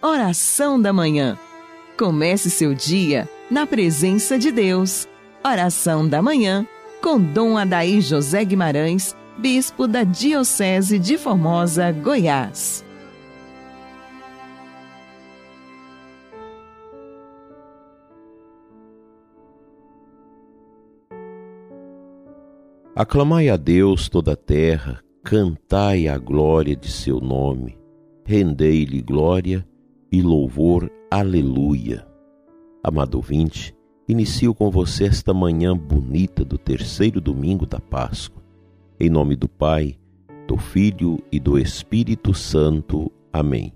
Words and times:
Oração 0.00 0.80
da 0.80 0.92
Manhã. 0.92 1.36
Comece 1.98 2.50
seu 2.50 2.72
dia 2.72 3.28
na 3.50 3.66
presença 3.66 4.38
de 4.38 4.52
Deus. 4.52 5.08
Oração 5.44 6.08
da 6.08 6.22
Manhã 6.22 6.64
com 7.02 7.20
Dom 7.20 7.58
Adaí 7.58 8.00
José 8.00 8.44
Guimarães, 8.44 9.16
Bispo 9.38 9.88
da 9.88 10.04
Diocese 10.04 11.00
de 11.00 11.18
Formosa, 11.18 11.90
Goiás. 11.90 12.84
Aclamai 22.94 23.48
a 23.48 23.56
Deus 23.56 24.08
toda 24.08 24.34
a 24.34 24.36
terra, 24.36 25.00
cantai 25.24 26.06
a 26.06 26.16
glória 26.16 26.76
de 26.76 26.88
seu 26.88 27.20
nome, 27.20 27.76
rendei-lhe 28.24 29.02
glória 29.02 29.67
e 30.10 30.22
louvor, 30.22 30.90
aleluia. 31.10 32.06
Amado 32.82 33.16
ouvinte, 33.16 33.74
inicio 34.08 34.54
com 34.54 34.70
você 34.70 35.04
esta 35.04 35.34
manhã 35.34 35.76
bonita 35.76 36.44
do 36.44 36.56
terceiro 36.56 37.20
domingo 37.20 37.66
da 37.66 37.78
Páscoa. 37.78 38.42
Em 38.98 39.10
nome 39.10 39.36
do 39.36 39.48
Pai, 39.48 39.98
do 40.46 40.56
Filho 40.56 41.18
e 41.30 41.38
do 41.38 41.58
Espírito 41.58 42.32
Santo. 42.32 43.12
Amém. 43.32 43.72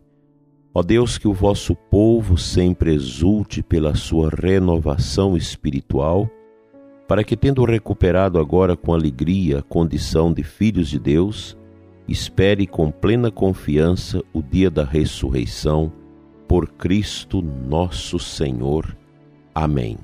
Ó 0.74 0.82
Deus, 0.82 1.18
que 1.18 1.28
o 1.28 1.34
vosso 1.34 1.74
povo 1.74 2.38
sempre 2.38 2.94
exulte 2.94 3.62
pela 3.62 3.94
sua 3.94 4.30
renovação 4.30 5.36
espiritual, 5.36 6.30
para 7.06 7.22
que, 7.22 7.36
tendo 7.36 7.62
recuperado 7.64 8.38
agora 8.38 8.74
com 8.74 8.94
alegria 8.94 9.58
a 9.58 9.62
condição 9.62 10.32
de 10.32 10.42
filhos 10.42 10.88
de 10.88 10.98
Deus, 10.98 11.58
espere 12.08 12.66
com 12.66 12.90
plena 12.90 13.30
confiança 13.30 14.22
o 14.32 14.40
dia 14.40 14.70
da 14.70 14.82
ressurreição 14.82 15.92
por 16.52 16.68
Cristo 16.68 17.40
nosso 17.40 18.18
Senhor. 18.18 18.94
Amém. 19.54 19.96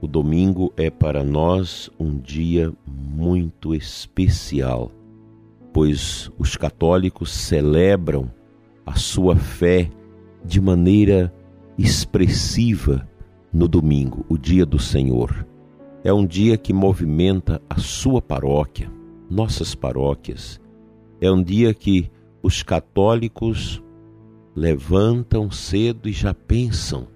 O 0.00 0.08
domingo 0.08 0.72
é 0.76 0.90
para 0.90 1.22
nós 1.22 1.88
um 2.00 2.18
dia 2.18 2.72
muito 2.84 3.72
especial, 3.72 4.90
pois 5.72 6.28
os 6.36 6.56
católicos 6.56 7.30
celebram 7.30 8.28
a 8.84 8.96
sua 8.96 9.36
fé 9.36 9.88
de 10.44 10.60
maneira 10.60 11.32
expressiva 11.78 13.08
no 13.52 13.68
domingo, 13.68 14.26
o 14.28 14.36
dia 14.36 14.66
do 14.66 14.80
Senhor. 14.80 15.46
É 16.02 16.12
um 16.12 16.26
dia 16.26 16.58
que 16.58 16.72
movimenta 16.72 17.62
a 17.70 17.78
sua 17.78 18.20
paróquia, 18.20 18.90
nossas 19.30 19.76
paróquias. 19.76 20.60
É 21.20 21.30
um 21.30 21.40
dia 21.40 21.72
que 21.72 22.10
os 22.42 22.64
católicos 22.64 23.80
levantam 24.54 25.50
cedo 25.50 26.08
e 26.08 26.12
já 26.12 26.34
pensam 26.34 27.08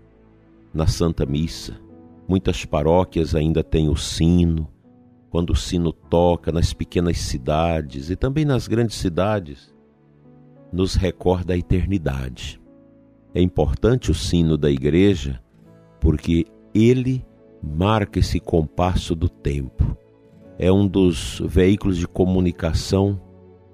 na 0.73 0.87
Santa 0.87 1.27
Missa. 1.27 1.79
Muitas 2.29 2.65
paróquias 2.65 3.35
ainda 3.35 3.63
têm 3.63 3.89
o 3.89 3.97
sino. 3.97 4.69
Quando 5.31 5.51
o 5.51 5.57
sino 5.57 5.93
toca 5.93 6.51
nas 6.51 6.73
pequenas 6.73 7.19
cidades 7.19 8.11
e 8.11 8.17
também 8.17 8.45
nas 8.45 8.67
grandes 8.67 8.97
cidades, 8.97 9.75
nos 10.73 10.95
recorda 10.95 11.55
a 11.55 11.59
eternidade. 11.59 12.61
É 13.35 13.41
importante 13.41 14.11
o 14.11 14.15
sino 14.15 14.57
da 14.57 14.71
igreja 14.71 15.41
porque 16.01 16.47
ele 16.75 17.25
marca 17.63 18.19
esse 18.19 18.41
compasso 18.41 19.15
do 19.15 19.29
tempo. 19.29 19.97
É 20.59 20.73
um 20.73 20.87
dos 20.87 21.43
veículos 21.45 21.99
de 21.99 22.09
comunicação 22.09 23.21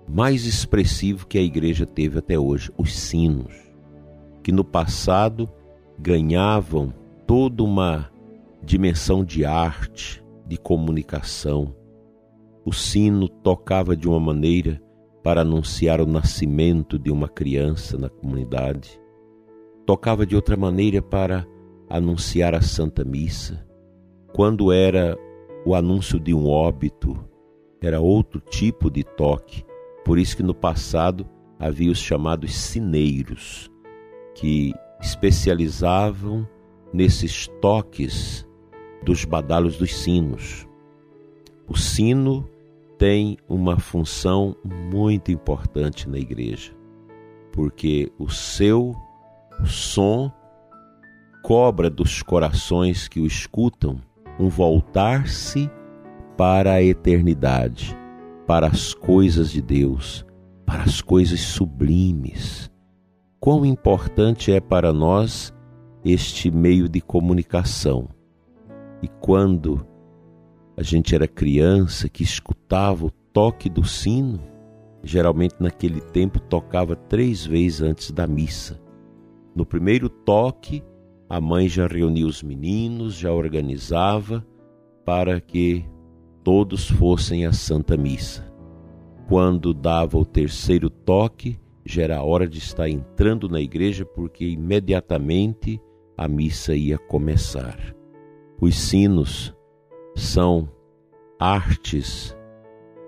mais 0.09 0.45
expressivo 0.47 1.27
que 1.27 1.39
a 1.39 1.43
igreja 1.43 1.87
teve 1.87 2.19
até 2.19 2.39
hoje, 2.39 2.71
os 2.77 2.95
sinos, 2.95 3.55
que 4.43 4.53
no 4.53 4.65
passado 4.65 5.49
ganhavam 5.99 6.93
toda 7.27 7.63
uma 7.63 8.11
dimensão 8.63 9.25
de 9.25 9.45
arte, 9.45 10.23
de 10.47 10.57
comunicação. 10.57 11.75
O 12.65 12.73
sino 12.73 13.29
tocava 13.29 13.97
de 13.97 14.09
uma 14.09 14.21
maneira 14.21 14.81
para 15.23 15.43
anunciar 15.43 16.01
o 16.01 16.07
nascimento 16.07 16.99
de 16.99 17.11
uma 17.11 17.29
criança 17.29 17.97
na 17.97 18.09
comunidade, 18.09 19.01
tocava 19.87 20.27
de 20.27 20.35
outra 20.35 20.57
maneira 20.57 21.01
para 21.01 21.47
anunciar 21.89 22.55
a 22.55 22.61
Santa 22.61 23.05
Missa. 23.05 23.65
Quando 24.33 24.73
era 24.73 25.17
o 25.65 25.75
anúncio 25.75 26.19
de 26.19 26.35
um 26.35 26.49
óbito, 26.49 27.17
era 27.81 28.01
outro 28.01 28.41
tipo 28.41 28.91
de 28.91 29.05
toque 29.05 29.65
por 30.05 30.19
isso 30.19 30.37
que 30.37 30.43
no 30.43 30.55
passado 30.55 31.27
havia 31.59 31.91
os 31.91 31.99
chamados 31.99 32.55
sineiros, 32.55 33.71
que 34.35 34.75
especializavam 35.01 36.47
nesses 36.93 37.47
toques 37.61 38.47
dos 39.05 39.25
badalos 39.25 39.77
dos 39.77 39.95
sinos. 39.95 40.67
O 41.69 41.77
sino 41.77 42.49
tem 42.99 43.37
uma 43.49 43.79
função 43.79 44.57
muito 44.93 45.31
importante 45.31 46.09
na 46.09 46.19
igreja, 46.19 46.73
porque 47.53 48.13
o 48.19 48.29
seu 48.29 48.95
som 49.65 50.33
cobra 51.43 51.89
dos 51.89 52.23
corações 52.23 53.09
que 53.09 53.21
o 53.21 53.27
escutam 53.27 54.01
um 54.39 54.49
voltar-se 54.49 55.71
para 56.37 56.73
a 56.73 56.83
eternidade 56.83 58.02
para 58.47 58.67
as 58.67 58.95
coisas 58.95 59.51
de 59.51 59.63
Deus, 59.63 60.25
para 60.67 60.83
as 60.83 61.01
coisas 61.01 61.41
sublimes. 61.41 62.71
Quão 63.41 63.65
importante 63.65 64.53
é 64.53 64.61
para 64.61 64.93
nós 64.93 65.53
este 66.05 66.51
meio 66.51 66.89
de 66.89 67.01
comunicação. 67.01 68.09
E 69.03 69.09
quando 69.09 69.87
a 70.77 70.83
gente 70.83 71.15
era 71.15 71.29
criança 71.29 72.09
que 72.09 72.23
escutava 72.23 73.07
o 73.07 73.11
toque 73.11 73.69
do 73.69 73.85
sino, 73.85 74.41
geralmente 75.03 75.57
naquele 75.61 76.01
tempo 76.01 76.41
tocava 76.41 76.97
três 76.97 77.45
vezes 77.45 77.83
antes 77.83 78.11
da 78.11 78.27
missa. 78.27 78.81
No 79.55 79.67
primeiro 79.67 80.09
toque, 80.09 80.83
a 81.29 81.41
mãe 81.41 81.69
já 81.69 81.87
reunia 81.87 82.27
os 82.27 82.43
meninos, 82.43 83.15
já 83.15 83.33
organizava 83.33 84.47
para 85.05 85.41
que 85.41 85.85
todos 86.43 86.89
fossem 86.89 87.47
à 87.47 87.53
Santa 87.53 87.97
Missa. 87.97 88.53
Quando 89.29 89.73
dava 89.73 90.19
o 90.19 90.25
terceiro 90.25 90.91
toque, 90.91 91.59
já 91.85 92.03
era 92.03 92.23
hora 92.23 92.49
de 92.49 92.59
estar 92.59 92.89
entrando 92.89 93.49
na 93.49 93.61
igreja, 93.61 94.05
porque 94.05 94.47
imediatamente 94.47 95.81
a 96.17 96.29
missa 96.29 96.75
ia 96.75 96.99
começar. 96.99 97.95
Os 98.61 98.79
sinos 98.79 99.55
são 100.15 100.69
artes 101.39 102.37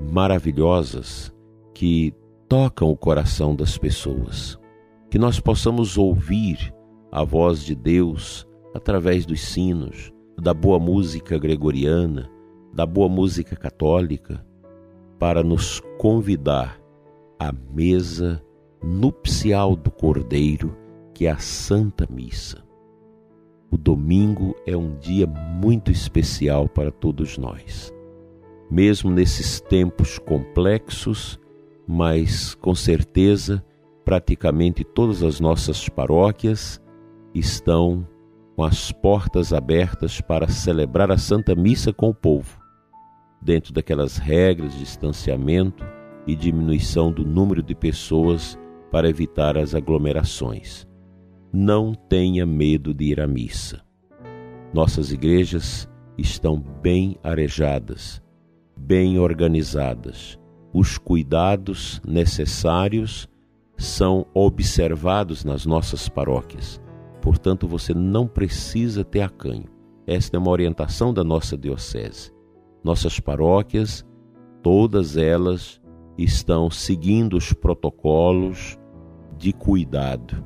maravilhosas 0.00 1.32
que 1.72 2.12
tocam 2.48 2.90
o 2.90 2.96
coração 2.96 3.54
das 3.54 3.78
pessoas. 3.78 4.58
Que 5.10 5.18
nós 5.18 5.38
possamos 5.38 5.96
ouvir 5.96 6.74
a 7.12 7.22
voz 7.22 7.62
de 7.62 7.74
Deus 7.74 8.46
através 8.74 9.24
dos 9.24 9.40
sinos, 9.40 10.12
da 10.40 10.52
boa 10.52 10.80
música 10.80 11.38
gregoriana, 11.38 12.28
da 12.74 12.84
boa 12.84 13.08
música 13.08 13.54
católica 13.54 14.44
para 15.16 15.44
nos 15.44 15.80
convidar 15.96 16.80
à 17.38 17.52
mesa 17.52 18.42
nupcial 18.82 19.76
do 19.76 19.92
Cordeiro, 19.92 20.76
que 21.14 21.26
é 21.26 21.30
a 21.30 21.38
Santa 21.38 22.04
Missa. 22.10 22.64
O 23.70 23.78
domingo 23.78 24.56
é 24.66 24.76
um 24.76 24.98
dia 24.98 25.24
muito 25.24 25.92
especial 25.92 26.68
para 26.68 26.90
todos 26.90 27.38
nós. 27.38 27.94
Mesmo 28.68 29.08
nesses 29.08 29.60
tempos 29.60 30.18
complexos, 30.18 31.38
mas 31.86 32.56
com 32.56 32.74
certeza 32.74 33.64
praticamente 34.04 34.82
todas 34.82 35.22
as 35.22 35.38
nossas 35.38 35.88
paróquias 35.88 36.82
estão 37.32 38.06
com 38.56 38.64
as 38.64 38.90
portas 38.90 39.52
abertas 39.52 40.20
para 40.20 40.48
celebrar 40.48 41.12
a 41.12 41.16
Santa 41.16 41.54
Missa 41.54 41.92
com 41.92 42.08
o 42.08 42.14
povo 42.14 42.63
dentro 43.44 43.72
daquelas 43.72 44.16
regras 44.16 44.72
de 44.72 44.78
distanciamento 44.80 45.84
e 46.26 46.34
diminuição 46.34 47.12
do 47.12 47.24
número 47.24 47.62
de 47.62 47.74
pessoas 47.74 48.58
para 48.90 49.08
evitar 49.08 49.58
as 49.58 49.74
aglomerações. 49.74 50.86
Não 51.52 51.92
tenha 51.94 52.46
medo 52.46 52.94
de 52.94 53.04
ir 53.04 53.20
à 53.20 53.26
missa. 53.26 53.82
Nossas 54.72 55.12
igrejas 55.12 55.88
estão 56.16 56.58
bem 56.58 57.16
arejadas, 57.22 58.22
bem 58.76 59.18
organizadas. 59.18 60.38
Os 60.72 60.98
cuidados 60.98 62.00
necessários 62.06 63.28
são 63.76 64.26
observados 64.32 65.44
nas 65.44 65.66
nossas 65.66 66.08
paróquias. 66.08 66.80
Portanto, 67.20 67.68
você 67.68 67.92
não 67.94 68.26
precisa 68.26 69.04
ter 69.04 69.20
acanho. 69.20 69.66
Esta 70.06 70.36
é 70.36 70.40
uma 70.40 70.50
orientação 70.50 71.14
da 71.14 71.22
nossa 71.22 71.56
diocese. 71.56 72.33
Nossas 72.84 73.18
paróquias, 73.18 74.06
todas 74.62 75.16
elas 75.16 75.80
estão 76.18 76.70
seguindo 76.70 77.34
os 77.34 77.52
protocolos 77.54 78.78
de 79.38 79.54
cuidado 79.54 80.44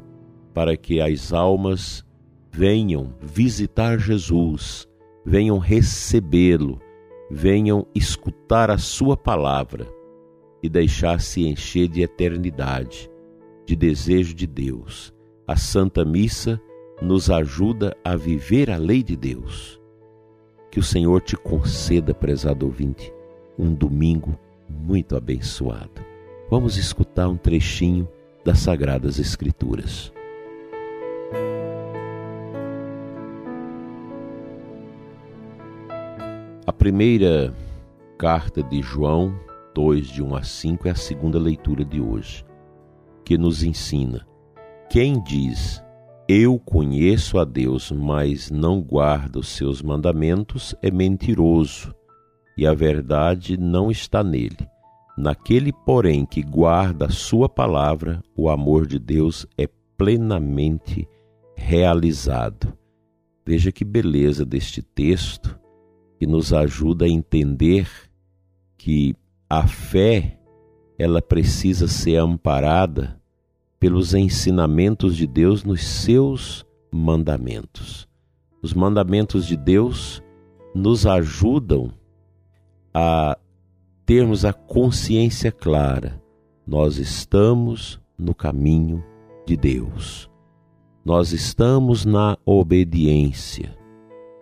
para 0.54 0.76
que 0.76 1.00
as 1.00 1.32
almas 1.32 2.06
venham 2.50 3.12
visitar 3.20 3.98
Jesus, 3.98 4.88
venham 5.24 5.58
recebê-lo, 5.58 6.80
venham 7.28 7.86
escutar 7.94 8.70
a 8.70 8.78
Sua 8.78 9.16
palavra 9.16 9.86
e 10.62 10.68
deixar-se 10.68 11.44
encher 11.44 11.88
de 11.88 12.02
eternidade, 12.02 13.10
de 13.66 13.76
desejo 13.76 14.34
de 14.34 14.46
Deus. 14.46 15.12
A 15.46 15.56
Santa 15.56 16.04
Missa 16.04 16.60
nos 17.02 17.30
ajuda 17.30 17.96
a 18.04 18.16
viver 18.16 18.70
a 18.70 18.76
lei 18.76 19.02
de 19.02 19.16
Deus. 19.16 19.80
Que 20.70 20.78
o 20.78 20.82
Senhor 20.82 21.20
te 21.22 21.36
conceda, 21.36 22.12
prezado 22.12 22.66
ouvinte, 22.66 23.12
um 23.58 23.74
domingo 23.74 24.38
muito 24.68 25.16
abençoado. 25.16 26.04
Vamos 26.50 26.76
escutar 26.76 27.28
um 27.28 27.36
trechinho 27.36 28.08
das 28.44 28.60
Sagradas 28.60 29.18
Escrituras. 29.18 30.12
A 36.66 36.72
primeira 36.72 37.54
carta 38.18 38.62
de 38.62 38.82
João 38.82 39.34
2, 39.74 40.06
de 40.08 40.22
1 40.22 40.36
a 40.36 40.42
5, 40.42 40.88
é 40.88 40.90
a 40.90 40.94
segunda 40.94 41.38
leitura 41.38 41.84
de 41.84 42.00
hoje, 42.00 42.44
que 43.24 43.38
nos 43.38 43.62
ensina: 43.62 44.26
quem 44.90 45.22
diz, 45.22 45.82
Eu 46.30 46.58
conheço 46.58 47.38
a 47.38 47.44
Deus, 47.44 47.90
mas 47.90 48.50
não 48.50 48.82
guarda 48.82 49.38
os 49.38 49.48
seus 49.48 49.80
mandamentos, 49.80 50.74
é 50.82 50.90
mentiroso, 50.90 51.94
e 52.54 52.66
a 52.66 52.74
verdade 52.74 53.56
não 53.56 53.90
está 53.90 54.22
nele. 54.22 54.68
Naquele, 55.16 55.72
porém, 55.72 56.26
que 56.26 56.42
guarda 56.42 57.06
a 57.06 57.10
sua 57.10 57.48
palavra, 57.48 58.22
o 58.36 58.50
amor 58.50 58.86
de 58.86 58.98
Deus 58.98 59.46
é 59.56 59.66
plenamente 59.96 61.08
realizado. 61.56 62.76
Veja 63.46 63.72
que 63.72 63.82
beleza 63.82 64.44
deste 64.44 64.82
texto 64.82 65.58
que 66.18 66.26
nos 66.26 66.52
ajuda 66.52 67.06
a 67.06 67.08
entender 67.08 67.88
que 68.76 69.16
a 69.48 69.66
fé 69.66 70.38
ela 70.98 71.22
precisa 71.22 71.88
ser 71.88 72.16
amparada 72.16 73.17
pelos 73.78 74.14
ensinamentos 74.14 75.16
de 75.16 75.26
Deus 75.26 75.64
nos 75.64 75.86
seus 75.86 76.66
mandamentos. 76.90 78.08
Os 78.62 78.74
mandamentos 78.74 79.46
de 79.46 79.56
Deus 79.56 80.22
nos 80.74 81.06
ajudam 81.06 81.92
a 82.92 83.38
termos 84.04 84.44
a 84.44 84.52
consciência 84.52 85.52
clara, 85.52 86.20
nós 86.66 86.96
estamos 86.96 88.00
no 88.18 88.34
caminho 88.34 89.04
de 89.46 89.56
Deus. 89.56 90.30
Nós 91.04 91.32
estamos 91.32 92.04
na 92.04 92.36
obediência. 92.44 93.76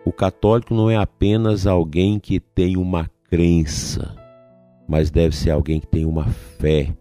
O 0.05 0.11
católico 0.11 0.73
não 0.73 0.89
é 0.89 0.97
apenas 0.97 1.67
alguém 1.67 2.19
que 2.19 2.39
tem 2.39 2.75
uma 2.75 3.09
crença, 3.29 4.15
mas 4.87 5.11
deve 5.11 5.35
ser 5.35 5.51
alguém 5.51 5.79
que 5.79 5.87
tem 5.87 6.05
uma 6.05 6.25
fé, 6.25 6.95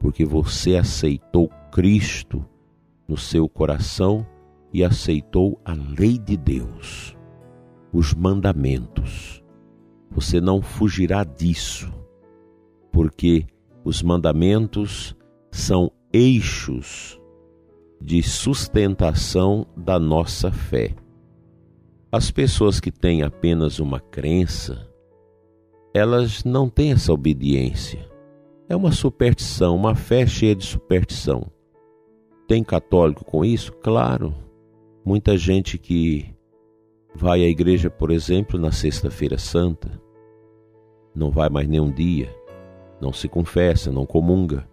porque 0.00 0.24
você 0.24 0.76
aceitou 0.76 1.50
Cristo 1.72 2.44
no 3.08 3.16
seu 3.16 3.48
coração 3.48 4.26
e 4.74 4.84
aceitou 4.84 5.58
a 5.64 5.72
lei 5.72 6.18
de 6.18 6.36
Deus, 6.36 7.16
os 7.90 8.12
mandamentos. 8.12 9.42
Você 10.10 10.38
não 10.38 10.60
fugirá 10.60 11.24
disso 11.24 11.90
porque 12.92 13.46
os 13.82 14.02
mandamentos 14.02 15.16
são 15.50 15.90
eixos 16.12 17.18
de 17.98 18.22
sustentação 18.22 19.66
da 19.74 19.98
nossa 19.98 20.52
fé. 20.52 20.94
As 22.12 22.30
pessoas 22.30 22.80
que 22.80 22.92
têm 22.92 23.22
apenas 23.22 23.78
uma 23.78 23.98
crença, 23.98 24.86
elas 25.94 26.44
não 26.44 26.68
têm 26.68 26.92
essa 26.92 27.14
obediência. 27.14 28.06
É 28.68 28.76
uma 28.76 28.92
superstição, 28.92 29.74
uma 29.74 29.94
fé 29.94 30.26
cheia 30.26 30.54
de 30.54 30.66
superstição. 30.66 31.50
Tem 32.52 32.62
católico 32.62 33.24
com 33.24 33.42
isso? 33.42 33.72
Claro. 33.72 34.34
Muita 35.02 35.38
gente 35.38 35.78
que 35.78 36.34
vai 37.14 37.42
à 37.42 37.48
igreja, 37.48 37.88
por 37.88 38.10
exemplo, 38.10 38.60
na 38.60 38.70
Sexta-feira 38.70 39.38
Santa, 39.38 39.98
não 41.14 41.30
vai 41.30 41.48
mais 41.48 41.66
nenhum 41.66 41.90
dia, 41.90 42.28
não 43.00 43.10
se 43.10 43.26
confessa, 43.26 43.90
não 43.90 44.04
comunga. 44.04 44.68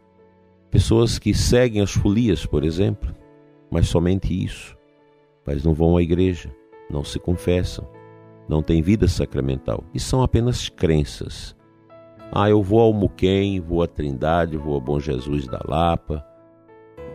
Pessoas 0.69 1.17
que 1.17 1.33
seguem 1.33 1.81
as 1.81 1.91
folias, 1.91 2.45
por 2.45 2.65
exemplo, 2.65 3.15
mas 3.71 3.87
somente 3.87 4.33
isso. 4.43 4.77
Mas 5.45 5.63
não 5.63 5.73
vão 5.73 5.95
à 5.95 6.03
igreja, 6.03 6.53
não 6.91 7.01
se 7.01 7.17
confessam, 7.17 7.87
não 8.45 8.61
têm 8.61 8.81
vida 8.81 9.07
sacramental. 9.07 9.85
E 9.93 10.01
são 10.01 10.21
apenas 10.21 10.67
crenças. 10.67 11.55
Ah, 12.29 12.49
eu 12.49 12.61
vou 12.61 12.81
ao 12.81 12.91
Muquem, 12.91 13.61
vou 13.61 13.81
à 13.81 13.87
Trindade, 13.87 14.57
vou 14.57 14.73
ao 14.73 14.81
Bom 14.81 14.99
Jesus 14.99 15.47
da 15.47 15.61
Lapa, 15.65 16.27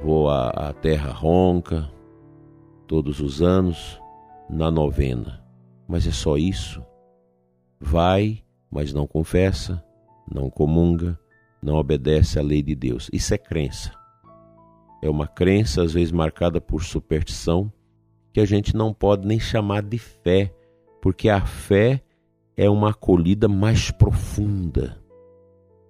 vou 0.05 0.29
à, 0.29 0.71
Terra 0.83 1.11
Ronca, 1.11 1.91
todos 2.87 3.21
os 3.21 3.41
anos, 3.41 3.99
na 4.51 4.71
novena. 4.71 5.43
Mas 5.89 6.06
é 6.06 6.11
só 6.11 6.37
isso? 6.37 6.85
Vai, 7.81 8.45
mas 8.71 8.93
não 8.93 9.06
confessa, 9.06 9.83
não 10.31 10.51
comunga, 10.51 11.19
não 11.62 11.77
obedece 11.77 12.39
à 12.39 12.43
lei 12.43 12.62
de 12.62 12.75
Deus. 12.75 13.09
Isso 13.15 13.33
é 13.33 13.39
crença. 13.39 13.93
É 15.03 15.09
uma 15.09 15.27
crença, 15.27 15.83
às 15.83 15.95
vezes 15.95 16.12
marcada 16.12 16.61
por 16.61 16.85
superstição, 16.85 17.73
que 18.31 18.41
a 18.41 18.45
gente 18.45 18.77
não 18.77 18.93
pode 18.93 19.27
nem 19.27 19.41
chamar 19.41 19.83
de 19.83 19.97
fé, 19.97 20.55
porque 21.01 21.31
a 21.31 21.47
fé 21.47 22.03
é 22.59 22.69
uma 22.69 22.91
acolhida 22.91 23.49
mais 23.49 23.91
profunda, 23.91 25.03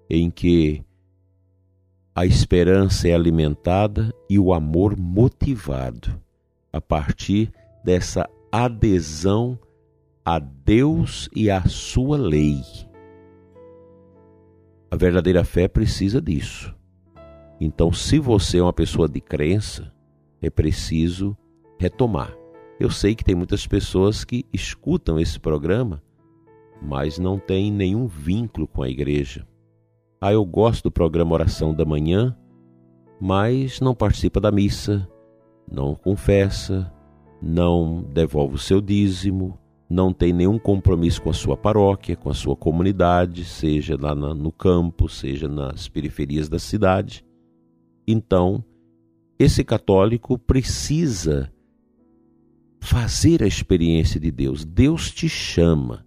em 0.09 0.31
que 0.31 0.84
a 2.17 2.25
esperança 2.25 3.09
é 3.09 3.13
alimentada 3.13 4.15
e 4.29 4.39
o 4.39 4.53
amor 4.53 4.97
motivado 4.97 6.17
a 6.71 6.79
partir 6.79 7.51
dessa 7.83 8.25
adesão 8.49 9.59
a 10.23 10.39
Deus 10.39 11.29
e 11.35 11.51
à 11.51 11.67
sua 11.67 12.17
lei. 12.17 12.61
A 14.89 14.95
verdadeira 14.95 15.43
fé 15.43 15.67
precisa 15.67 16.21
disso. 16.21 16.73
Então, 17.59 17.91
se 17.91 18.17
você 18.17 18.59
é 18.59 18.63
uma 18.63 18.71
pessoa 18.71 19.09
de 19.09 19.19
crença, 19.19 19.91
é 20.41 20.49
preciso 20.49 21.35
retomar. 21.77 22.33
Eu 22.79 22.89
sei 22.89 23.13
que 23.13 23.25
tem 23.25 23.35
muitas 23.35 23.67
pessoas 23.67 24.23
que 24.23 24.45
escutam 24.53 25.19
esse 25.19 25.37
programa, 25.37 26.01
mas 26.81 27.19
não 27.19 27.37
têm 27.37 27.69
nenhum 27.69 28.07
vínculo 28.07 28.67
com 28.67 28.81
a 28.81 28.89
igreja. 28.89 29.45
Ah, 30.25 30.33
eu 30.33 30.43
gosto 30.43 30.85
do 30.85 30.91
programa 30.91 31.33
Oração 31.35 31.71
da 31.71 31.85
Manhã, 31.85 32.35
mas 33.21 33.79
não 33.79 33.93
participa 33.93 34.41
da 34.41 34.51
missa, 34.51 35.07
não 35.71 35.93
confessa, 35.93 36.91
não 37.39 38.01
devolve 38.11 38.55
o 38.55 38.57
seu 38.57 38.81
dízimo, 38.81 39.55
não 39.87 40.11
tem 40.11 40.33
nenhum 40.33 40.57
compromisso 40.57 41.21
com 41.21 41.29
a 41.29 41.33
sua 41.33 41.55
paróquia, 41.55 42.15
com 42.15 42.31
a 42.31 42.33
sua 42.33 42.55
comunidade, 42.55 43.45
seja 43.45 43.95
lá 44.01 44.15
no 44.15 44.51
campo, 44.51 45.07
seja 45.07 45.47
nas 45.47 45.87
periferias 45.87 46.49
da 46.49 46.57
cidade. 46.57 47.23
Então, 48.07 48.65
esse 49.37 49.63
católico 49.63 50.39
precisa 50.39 51.53
fazer 52.79 53.43
a 53.43 53.47
experiência 53.47 54.19
de 54.19 54.31
Deus. 54.31 54.65
Deus 54.65 55.11
te 55.11 55.29
chama, 55.29 56.03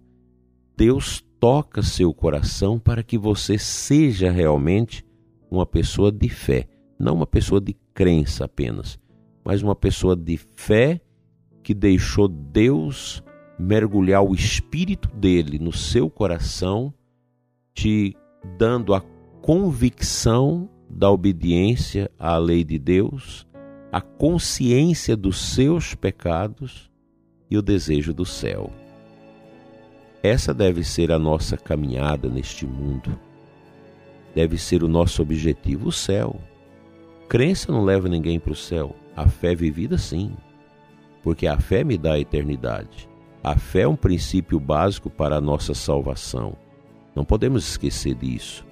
Deus 0.75 1.23
toca 1.39 1.81
seu 1.81 2.13
coração 2.13 2.77
para 2.77 3.01
que 3.01 3.17
você 3.17 3.57
seja 3.57 4.29
realmente 4.29 5.05
uma 5.49 5.65
pessoa 5.65 6.11
de 6.11 6.29
fé, 6.29 6.67
não 6.99 7.15
uma 7.15 7.27
pessoa 7.27 7.61
de 7.61 7.75
crença 7.93 8.45
apenas, 8.45 8.99
mas 9.43 9.63
uma 9.63 9.75
pessoa 9.75 10.15
de 10.15 10.37
fé 10.37 10.99
que 11.63 11.73
deixou 11.73 12.27
Deus 12.27 13.23
mergulhar 13.57 14.23
o 14.23 14.33
espírito 14.33 15.09
dele 15.09 15.59
no 15.59 15.71
seu 15.71 16.09
coração, 16.09 16.93
te 17.73 18.15
dando 18.57 18.93
a 18.93 19.01
convicção 19.41 20.69
da 20.89 21.09
obediência 21.09 22.09
à 22.17 22.37
lei 22.37 22.63
de 22.63 22.77
Deus, 22.77 23.47
a 23.91 24.01
consciência 24.01 25.15
dos 25.15 25.53
seus 25.53 25.95
pecados 25.95 26.89
e 27.49 27.57
o 27.57 27.61
desejo 27.61 28.13
do 28.13 28.25
céu. 28.25 28.71
Essa 30.21 30.53
deve 30.53 30.83
ser 30.83 31.11
a 31.11 31.19
nossa 31.19 31.55
caminhada 31.55 32.27
neste 32.27 32.65
mundo. 32.65 33.17
Deve 34.35 34.57
ser 34.57 34.83
o 34.83 34.87
nosso 34.87 35.21
objetivo, 35.21 35.87
o 35.87 35.91
céu. 35.91 36.35
Crença 37.29 37.71
não 37.71 37.85
leva 37.85 38.09
ninguém 38.09 38.39
para 38.39 38.51
o 38.51 38.55
céu. 38.55 38.95
A 39.15 39.27
fé 39.27 39.55
vivida, 39.55 39.97
sim. 39.97 40.35
Porque 41.23 41.47
a 41.47 41.57
fé 41.57 41.83
me 41.83 41.97
dá 41.97 42.13
a 42.13 42.19
eternidade. 42.19 43.07
A 43.41 43.55
fé 43.55 43.81
é 43.81 43.87
um 43.87 43.95
princípio 43.95 44.59
básico 44.59 45.09
para 45.09 45.37
a 45.37 45.41
nossa 45.41 45.73
salvação. 45.73 46.57
Não 47.15 47.23
podemos 47.23 47.69
esquecer 47.69 48.15
disso. 48.15 48.65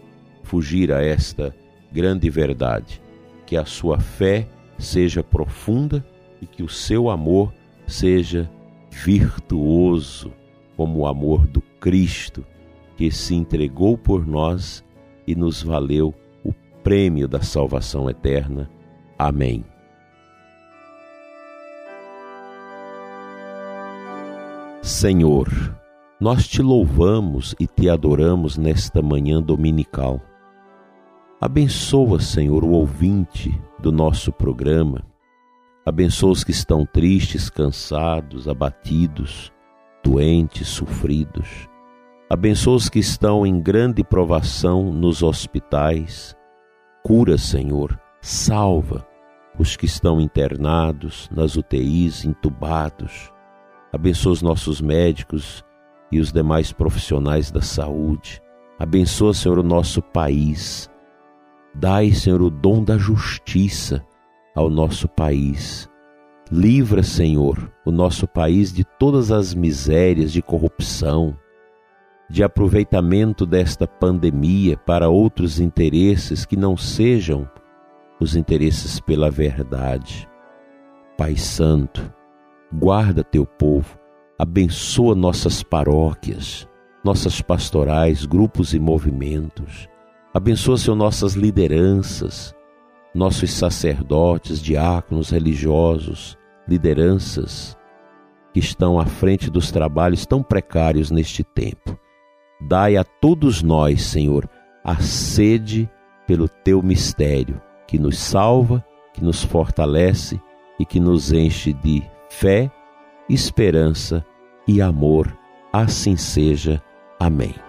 Fugir 0.44 0.92
a 0.92 1.02
esta 1.02 1.56
grande 1.92 2.30
verdade, 2.30 3.02
que 3.46 3.56
a 3.56 3.66
sua 3.66 4.00
fé 4.00 4.48
seja 4.78 5.24
profunda 5.24 6.06
e 6.42 6.46
que 6.46 6.62
o 6.62 6.70
seu 6.70 7.10
amor 7.10 7.54
seja 7.86 8.50
virtuoso, 8.92 10.34
como 10.78 11.00
o 11.00 11.08
amor 11.08 11.48
do 11.48 11.60
Cristo, 11.82 12.46
que 12.96 13.12
se 13.12 13.36
entregou 13.36 13.98
por 13.98 14.26
nós 14.26 14.86
e 15.26 15.36
nos 15.36 15.62
valeu 15.62 16.14
o 16.46 16.54
prêmio 16.84 17.28
da 17.28 17.42
salvação 17.42 18.10
eterna. 18.10 18.70
Amém. 19.18 19.66
Senhor, 24.84 25.50
nós 26.20 26.48
te 26.48 26.62
louvamos 26.62 27.54
e 27.60 27.68
te 27.68 27.90
adoramos 27.90 28.58
nesta 28.58 29.02
manhã 29.02 29.42
dominical. 29.42 30.22
Abençoa, 31.42 32.20
Senhor, 32.20 32.64
o 32.64 32.72
ouvinte 32.72 33.60
do 33.80 33.92
nosso 33.92 34.32
programa. 34.32 35.04
Abençoa 35.86 36.32
os 36.32 36.44
que 36.44 36.52
estão 36.52 36.86
tristes, 36.86 37.50
cansados, 37.50 38.48
abatidos, 38.48 39.52
doentes, 40.08 40.70
sofridos. 40.70 41.68
Abençoa 42.30 42.78
os 42.78 42.88
que 42.88 43.00
estão 43.00 43.46
em 43.46 43.60
grande 43.60 44.06
provação 44.06 44.94
nos 44.94 45.22
hospitais. 45.22 46.34
Cura, 47.04 47.38
Senhor, 47.38 48.00
salva 48.22 49.06
os 49.60 49.76
que 49.76 49.86
estão 49.86 50.22
internados 50.22 51.30
nas 51.30 51.58
UTIs, 51.58 52.24
entubados. 52.24 53.34
Abençoa 53.92 54.32
os 54.32 54.42
nossos 54.42 54.80
médicos 54.80 55.62
e 56.10 56.22
os 56.22 56.32
demais 56.32 56.72
profissionais 56.72 57.52
da 57.52 57.62
saúde. 57.62 58.42
Abençoa, 58.80 59.34
Senhor, 59.34 59.60
o 59.60 59.64
nosso 59.64 60.02
país. 60.02 60.90
Dai, 61.76 62.12
Senhor, 62.12 62.42
o 62.42 62.50
dom 62.50 62.82
da 62.82 62.98
justiça 62.98 64.06
ao 64.56 64.70
nosso 64.70 65.10
país. 65.10 65.90
Livra, 66.52 67.04
Senhor, 67.04 67.70
o 67.86 67.92
nosso 67.92 68.26
país 68.26 68.72
de 68.72 68.86
todas 68.86 69.32
as 69.32 69.54
misérias 69.54 70.32
de 70.32 70.42
corrupção, 70.42 71.38
de 72.30 72.42
aproveitamento 72.42 73.46
desta 73.46 73.86
pandemia 73.86 74.78
para 74.78 75.10
outros 75.10 75.60
interesses 75.60 76.46
que 76.46 76.56
não 76.56 76.78
sejam 76.78 77.50
os 78.20 78.36
interesses 78.36 79.00
pela 79.00 79.30
verdade. 79.30 80.28
Pai 81.18 81.36
Santo, 81.36 82.14
guarda 82.72 83.26
teu 83.26 83.46
povo, 83.46 84.00
abençoa 84.40 85.16
nossas 85.16 85.62
paróquias, 85.62 86.68
nossas 87.04 87.42
pastorais, 87.42 88.26
grupos 88.26 88.74
e 88.74 88.80
movimentos. 88.80 89.90
Abençoa, 90.34 90.78
Senhor, 90.78 90.96
nossas 90.96 91.34
lideranças, 91.34 92.56
nossos 93.18 93.52
sacerdotes, 93.52 94.62
diáconos, 94.62 95.32
religiosos, 95.32 96.38
lideranças 96.68 97.76
que 98.54 98.60
estão 98.60 99.00
à 99.00 99.06
frente 99.06 99.50
dos 99.50 99.72
trabalhos 99.72 100.26
tão 100.26 100.44
precários 100.44 101.10
neste 101.10 101.44
tempo. 101.44 101.98
Dai 102.62 102.96
a 102.96 103.04
todos 103.04 103.64
nós, 103.64 104.04
Senhor, 104.04 104.48
a 104.84 104.98
sede 104.98 105.90
pelo 106.28 106.48
teu 106.48 106.82
mistério, 106.84 107.60
que 107.88 107.98
nos 107.98 108.18
salva, 108.20 108.86
que 109.14 109.24
nos 109.24 109.44
fortalece 109.44 110.40
e 110.80 110.86
que 110.86 111.00
nos 111.00 111.32
enche 111.32 111.74
de 111.74 112.04
fé, 112.30 112.72
esperança 113.28 114.24
e 114.68 114.80
amor. 114.82 115.36
Assim 115.74 116.16
seja. 116.16 116.82
Amém. 117.20 117.67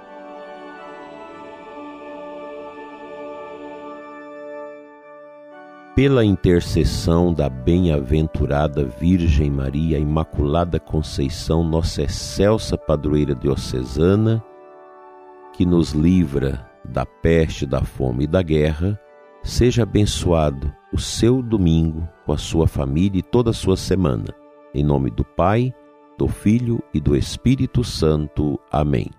Pela 5.98 6.24
intercessão 6.24 7.34
da 7.34 7.48
bem-aventurada 7.48 8.84
Virgem 8.84 9.50
Maria 9.50 9.98
Imaculada 9.98 10.78
Conceição, 10.78 11.64
nossa 11.64 12.02
excelsa 12.02 12.78
padroeira 12.78 13.34
diocesana, 13.34 14.40
que 15.52 15.66
nos 15.66 15.90
livra 15.90 16.64
da 16.84 17.04
peste, 17.04 17.66
da 17.66 17.82
fome 17.82 18.22
e 18.22 18.26
da 18.28 18.42
guerra, 18.42 18.96
seja 19.42 19.82
abençoado 19.82 20.72
o 20.92 21.00
seu 21.00 21.42
domingo 21.42 22.08
com 22.24 22.32
a 22.32 22.38
sua 22.38 22.68
família 22.68 23.18
e 23.18 23.22
toda 23.22 23.50
a 23.50 23.52
sua 23.52 23.76
semana. 23.76 24.32
Em 24.72 24.84
nome 24.84 25.10
do 25.10 25.24
Pai, 25.24 25.74
do 26.16 26.28
Filho 26.28 26.80
e 26.94 27.00
do 27.00 27.16
Espírito 27.16 27.82
Santo. 27.82 28.56
Amém. 28.70 29.10